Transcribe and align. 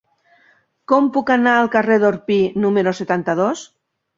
Com 0.91 1.09
puc 1.17 1.29
anar 1.35 1.53
al 1.57 1.69
carrer 1.75 1.99
d'Orpí 2.05 2.39
número 2.65 2.95
setanta-dos? 3.03 3.67